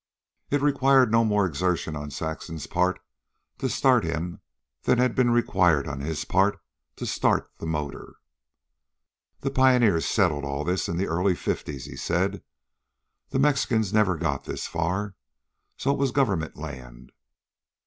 [0.49, 2.99] It required no more exertion on Saxon's part
[3.59, 4.41] to start him
[4.81, 6.59] than had been required on his part
[6.95, 8.15] to start the motor.
[9.41, 12.41] "The pioneers settled all this in the early fifties," he said.
[13.29, 15.13] "The Mexicans never got this far,
[15.77, 17.11] so it was government land.